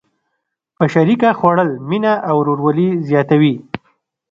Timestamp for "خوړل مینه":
1.37-2.13